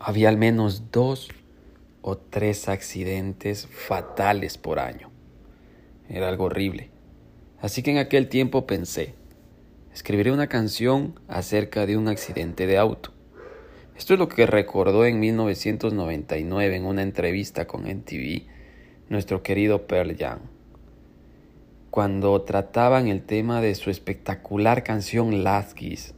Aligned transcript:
había 0.00 0.30
al 0.30 0.38
menos 0.38 0.90
dos 0.90 1.28
o 2.00 2.16
tres 2.16 2.68
accidentes 2.68 3.66
fatales 3.66 4.56
por 4.56 4.78
año. 4.78 5.10
Era 6.08 6.28
algo 6.28 6.44
horrible. 6.44 6.90
Así 7.60 7.82
que 7.82 7.90
en 7.90 7.98
aquel 7.98 8.30
tiempo 8.30 8.66
pensé, 8.66 9.14
escribiré 9.92 10.32
una 10.32 10.48
canción 10.48 11.20
acerca 11.28 11.84
de 11.84 11.98
un 11.98 12.08
accidente 12.08 12.66
de 12.66 12.78
auto. 12.78 13.12
Esto 13.94 14.14
es 14.14 14.18
lo 14.18 14.28
que 14.28 14.46
recordó 14.46 15.04
en 15.04 15.20
1999 15.20 16.76
en 16.76 16.86
una 16.86 17.02
entrevista 17.02 17.66
con 17.66 17.86
NTV 17.86 18.46
nuestro 19.10 19.42
querido 19.42 19.86
Pearl 19.86 20.16
Young, 20.16 20.40
cuando 21.90 22.40
trataban 22.42 23.08
el 23.08 23.22
tema 23.22 23.60
de 23.60 23.74
su 23.74 23.90
espectacular 23.90 24.82
canción 24.82 25.44
Last 25.44 25.74
Kiss, 25.74 26.14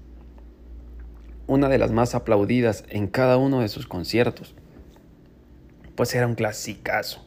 una 1.46 1.68
de 1.68 1.79
las 1.79 1.90
más 1.90 2.14
aplaudidas 2.14 2.84
en 2.88 3.06
cada 3.06 3.36
uno 3.36 3.61
de 3.61 3.68
sus 3.68 3.86
conciertos, 3.86 4.54
pues 5.95 6.14
era 6.14 6.27
un 6.27 6.34
clasicazo. 6.34 7.24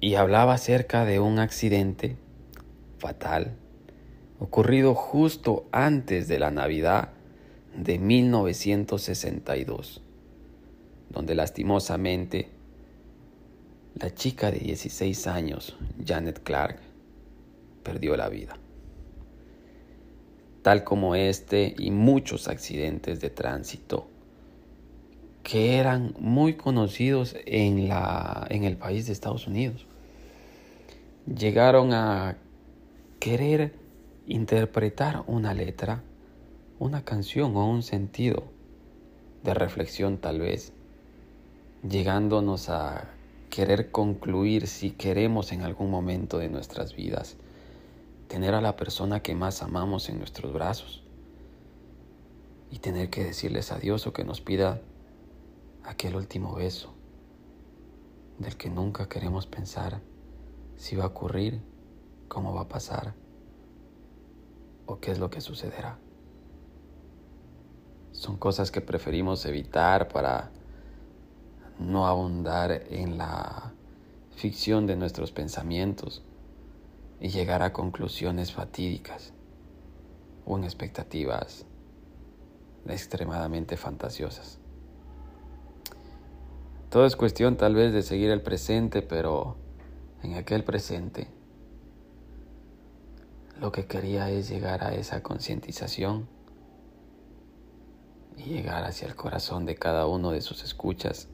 Y 0.00 0.16
hablaba 0.16 0.54
acerca 0.54 1.04
de 1.04 1.20
un 1.20 1.38
accidente 1.38 2.16
fatal 2.98 3.56
ocurrido 4.38 4.94
justo 4.94 5.66
antes 5.72 6.28
de 6.28 6.38
la 6.38 6.50
Navidad 6.50 7.10
de 7.76 7.98
1962, 7.98 10.02
donde 11.10 11.34
lastimosamente 11.34 12.50
la 13.94 14.12
chica 14.12 14.50
de 14.50 14.58
16 14.58 15.26
años, 15.26 15.76
Janet 16.04 16.42
Clark, 16.42 16.80
perdió 17.82 18.16
la 18.16 18.28
vida. 18.28 18.56
Tal 20.64 20.82
como 20.82 21.14
este 21.14 21.74
y 21.78 21.90
muchos 21.90 22.48
accidentes 22.48 23.20
de 23.20 23.28
tránsito 23.28 24.08
que 25.42 25.76
eran 25.76 26.14
muy 26.18 26.54
conocidos 26.54 27.36
en, 27.44 27.86
la, 27.86 28.46
en 28.48 28.64
el 28.64 28.78
país 28.78 29.06
de 29.06 29.12
Estados 29.12 29.46
Unidos. 29.46 29.86
Llegaron 31.26 31.92
a 31.92 32.38
querer 33.20 33.74
interpretar 34.26 35.24
una 35.26 35.52
letra, 35.52 36.02
una 36.78 37.04
canción 37.04 37.54
o 37.56 37.68
un 37.68 37.82
sentido 37.82 38.44
de 39.42 39.52
reflexión 39.52 40.16
tal 40.16 40.40
vez, 40.40 40.72
llegándonos 41.86 42.70
a 42.70 43.10
querer 43.50 43.90
concluir 43.90 44.66
si 44.66 44.92
queremos 44.92 45.52
en 45.52 45.60
algún 45.60 45.90
momento 45.90 46.38
de 46.38 46.48
nuestras 46.48 46.96
vidas 46.96 47.36
tener 48.34 48.56
a 48.56 48.60
la 48.60 48.74
persona 48.74 49.22
que 49.22 49.36
más 49.36 49.62
amamos 49.62 50.08
en 50.08 50.18
nuestros 50.18 50.52
brazos 50.52 51.04
y 52.68 52.80
tener 52.80 53.08
que 53.08 53.22
decirles 53.22 53.70
adiós 53.70 54.08
o 54.08 54.12
que 54.12 54.24
nos 54.24 54.40
pida 54.40 54.82
aquel 55.84 56.16
último 56.16 56.52
beso 56.52 56.92
del 58.40 58.56
que 58.56 58.70
nunca 58.70 59.08
queremos 59.08 59.46
pensar 59.46 60.00
si 60.74 60.96
va 60.96 61.04
a 61.04 61.06
ocurrir, 61.14 61.62
cómo 62.26 62.52
va 62.52 62.62
a 62.62 62.68
pasar 62.68 63.14
o 64.86 64.98
qué 64.98 65.12
es 65.12 65.20
lo 65.20 65.30
que 65.30 65.40
sucederá. 65.40 65.96
Son 68.10 68.36
cosas 68.36 68.72
que 68.72 68.80
preferimos 68.80 69.46
evitar 69.46 70.08
para 70.08 70.50
no 71.78 72.08
abundar 72.08 72.82
en 72.90 73.16
la 73.16 73.72
ficción 74.34 74.88
de 74.88 74.96
nuestros 74.96 75.30
pensamientos 75.30 76.24
y 77.24 77.30
llegar 77.30 77.62
a 77.62 77.72
conclusiones 77.72 78.52
fatídicas 78.52 79.32
o 80.44 80.58
en 80.58 80.64
expectativas 80.64 81.64
extremadamente 82.86 83.78
fantasiosas. 83.78 84.58
Todo 86.90 87.06
es 87.06 87.16
cuestión 87.16 87.56
tal 87.56 87.76
vez 87.76 87.94
de 87.94 88.02
seguir 88.02 88.28
el 88.28 88.42
presente, 88.42 89.00
pero 89.00 89.56
en 90.22 90.34
aquel 90.34 90.64
presente 90.64 91.28
lo 93.58 93.72
que 93.72 93.86
quería 93.86 94.28
es 94.28 94.50
llegar 94.50 94.84
a 94.84 94.94
esa 94.94 95.22
concientización 95.22 96.28
y 98.36 98.50
llegar 98.50 98.84
hacia 98.84 99.08
el 99.08 99.16
corazón 99.16 99.64
de 99.64 99.76
cada 99.76 100.06
uno 100.06 100.30
de 100.30 100.42
sus 100.42 100.62
escuchas 100.62 101.28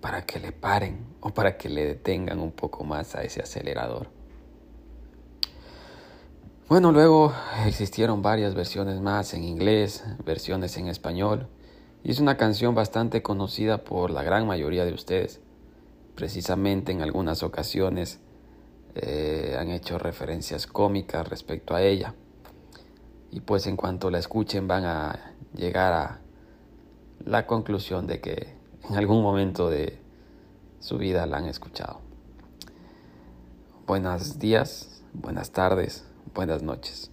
para 0.00 0.24
que 0.24 0.38
le 0.38 0.52
paren 0.52 1.16
o 1.22 1.30
para 1.30 1.58
que 1.58 1.68
le 1.68 1.84
detengan 1.84 2.38
un 2.38 2.52
poco 2.52 2.84
más 2.84 3.16
a 3.16 3.24
ese 3.24 3.42
acelerador. 3.42 4.16
Bueno, 6.68 6.92
luego 6.92 7.32
existieron 7.64 8.20
varias 8.20 8.54
versiones 8.54 9.00
más 9.00 9.32
en 9.32 9.42
inglés, 9.42 10.04
versiones 10.26 10.76
en 10.76 10.88
español, 10.88 11.48
y 12.04 12.10
es 12.10 12.20
una 12.20 12.36
canción 12.36 12.74
bastante 12.74 13.22
conocida 13.22 13.84
por 13.84 14.10
la 14.10 14.22
gran 14.22 14.46
mayoría 14.46 14.84
de 14.84 14.92
ustedes. 14.92 15.40
Precisamente 16.14 16.92
en 16.92 17.00
algunas 17.00 17.42
ocasiones 17.42 18.20
eh, 18.96 19.56
han 19.58 19.70
hecho 19.70 19.98
referencias 19.98 20.66
cómicas 20.66 21.26
respecto 21.26 21.74
a 21.74 21.80
ella. 21.80 22.14
Y 23.30 23.40
pues 23.40 23.66
en 23.66 23.76
cuanto 23.76 24.10
la 24.10 24.18
escuchen 24.18 24.68
van 24.68 24.84
a 24.84 25.32
llegar 25.54 25.94
a 25.94 26.20
la 27.24 27.46
conclusión 27.46 28.06
de 28.06 28.20
que 28.20 28.54
en 28.90 28.96
algún 28.96 29.22
momento 29.22 29.70
de 29.70 29.98
su 30.80 30.98
vida 30.98 31.24
la 31.24 31.38
han 31.38 31.46
escuchado. 31.46 32.02
Buenos 33.86 34.38
días, 34.38 35.02
buenas 35.14 35.50
tardes, 35.50 36.07
buenas 36.34 36.62
noches. 36.62 37.10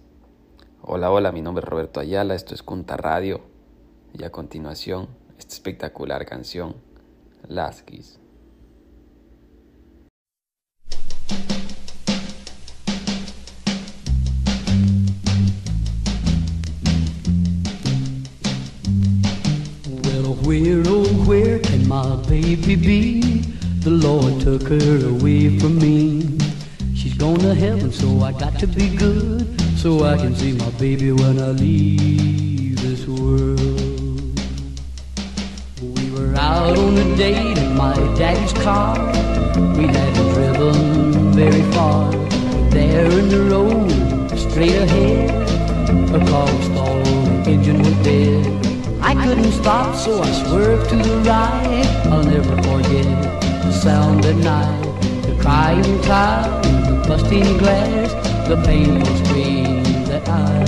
Hola, 0.82 1.10
hola, 1.10 1.32
mi 1.32 1.42
nombre 1.42 1.64
es 1.64 1.68
Roberto 1.68 2.00
Ayala, 2.00 2.34
esto 2.34 2.54
es 2.54 2.62
Cunta 2.62 2.96
Radio 2.96 3.40
y 4.12 4.24
a 4.24 4.30
continuación 4.30 5.08
esta 5.38 5.54
espectacular 5.54 6.24
canción, 6.26 6.76
Laskis. 7.48 8.18
Where, 20.46 20.84
oh, 20.86 21.02
where 21.26 21.58
can 21.60 21.88
my 21.88 22.16
baby 22.28 22.76
be? 22.76 23.42
The 23.80 23.90
Lord 23.90 24.40
took 24.40 24.62
her 24.68 25.04
away 25.04 25.58
from 25.58 25.78
me. 25.78 26.45
Gone 27.18 27.38
to 27.38 27.54
heaven, 27.54 27.90
so 27.92 28.20
I 28.20 28.32
got 28.32 28.58
to 28.58 28.66
be 28.66 28.94
good. 28.94 29.58
So 29.78 30.04
I 30.04 30.18
can 30.18 30.36
see 30.36 30.52
my 30.52 30.68
baby 30.72 31.12
when 31.12 31.38
I 31.38 31.48
leave 31.48 32.78
this 32.82 33.06
world. 33.06 33.58
We 35.80 36.10
were 36.10 36.34
out 36.34 36.76
on 36.76 36.98
a 36.98 37.16
date 37.16 37.56
in 37.56 37.74
my 37.74 37.94
daddy's 38.18 38.52
car. 38.62 38.98
We 39.78 39.86
hadn't 39.86 40.34
driven 40.34 41.32
very 41.32 41.62
far. 41.72 42.12
But 42.12 42.70
there 42.70 43.10
in 43.10 43.30
the 43.30 43.42
road, 43.50 44.38
straight 44.38 44.76
ahead, 44.76 45.30
a 46.14 46.26
car 46.26 46.44
was 46.44 46.64
stalled, 46.66 47.06
the 47.46 47.50
engine 47.50 47.78
was 47.78 47.96
dead. 48.04 48.46
I 49.00 49.14
couldn't 49.24 49.52
stop, 49.52 49.96
so 49.96 50.20
I 50.22 50.30
swerved 50.44 50.90
to 50.90 50.96
the 50.96 51.16
right. 51.20 51.86
I'll 52.12 52.24
never 52.24 52.56
forget 52.62 53.06
the 53.62 53.72
sound 53.72 54.26
at 54.26 54.36
night, 54.36 54.82
the 55.22 55.34
crying 55.40 55.82
the 55.82 56.75
busting 57.06 57.58
glass, 57.58 58.12
the 58.48 58.56
painful 58.66 59.16
scream 59.24 59.84
that 60.06 60.28
I 60.28 60.66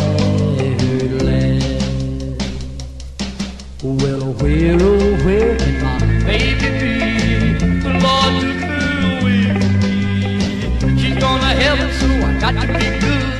heard 0.78 1.22
last. 1.22 1.82
Well, 3.82 4.32
where, 4.34 4.76
oh, 4.80 5.24
where 5.24 5.56
can 5.56 5.82
my 5.82 5.98
baby 6.24 6.68
be? 6.78 6.94
The 7.82 7.90
Lord 8.04 8.32
took 8.40 8.60
her 8.70 8.88
away 9.18 9.42
from 9.58 10.94
me. 10.94 11.00
She's 11.00 11.18
gone 11.18 11.40
to 11.40 11.46
heaven, 11.46 11.90
so 11.98 12.06
I 12.06 12.28
got 12.38 12.54
to 12.60 12.66
be 12.68 12.86
good, 13.02 13.32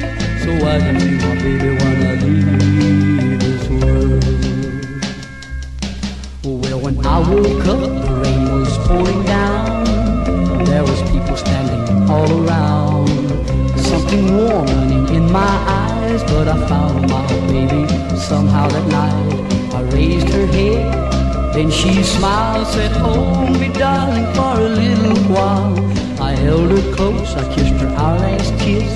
so 0.42 0.50
I 0.66 0.78
can 0.80 0.96
see 0.98 1.16
my 1.24 1.34
baby 1.36 1.70
when 1.78 1.96
I 2.02 2.08
leave 2.24 3.38
this 3.40 3.64
world. 3.68 4.24
Well, 6.44 6.78
when 6.80 6.96
I 7.06 7.18
woke 7.20 7.66
up, 7.66 7.80
the 8.06 8.12
rain 8.24 8.42
was 8.52 8.74
pouring 8.88 9.22
down. 9.24 10.64
There 10.64 10.82
was 10.82 11.00
people 11.10 11.36
standing 11.36 12.10
all 12.10 12.30
around. 12.44 12.67
Something 14.08 14.36
warm 14.38 14.64
running 14.64 15.14
in 15.14 15.30
my 15.30 15.54
eyes, 15.68 16.22
but 16.24 16.48
I 16.48 16.56
found 16.66 17.10
my 17.10 17.26
baby 17.46 17.86
somehow 18.16 18.66
that 18.68 18.86
night. 18.88 19.74
I 19.74 19.82
raised 19.94 20.30
her 20.30 20.46
head, 20.46 21.52
then 21.52 21.70
she 21.70 22.02
smiled, 22.02 22.66
said, 22.68 22.90
oh, 23.02 23.34
Hold 23.34 23.60
me, 23.60 23.68
darling, 23.68 24.24
for 24.32 24.60
a 24.62 24.68
little 24.80 25.18
while. 25.24 25.76
I 26.22 26.32
held 26.32 26.70
her 26.70 26.94
close, 26.94 27.36
I 27.36 27.54
kissed 27.54 27.74
her 27.82 27.88
our 27.88 28.18
last 28.18 28.58
kiss. 28.58 28.90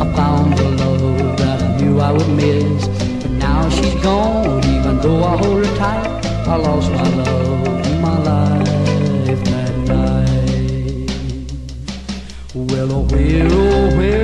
I 0.00 0.10
found 0.16 0.56
the 0.56 0.70
love 0.82 1.36
that 1.36 1.60
I 1.62 1.76
knew 1.76 2.00
I 2.00 2.12
would 2.12 2.30
miss. 2.30 2.88
But 3.20 3.32
now 3.32 3.68
she's 3.68 3.94
gone, 4.02 4.64
even 4.64 4.98
though 5.02 5.24
I 5.24 5.36
hold 5.36 5.66
her 5.66 5.76
tight. 5.76 6.24
I 6.48 6.56
lost 6.56 6.90
my 6.90 7.08
love 7.22 7.86
in 7.86 8.00
my 8.00 8.16
life 8.16 9.44
that 9.44 9.76
night. 9.88 11.10
Well, 12.54 12.92
oh, 12.92 13.02
where, 13.10 13.46
oh, 13.50 13.98
where 13.98 14.23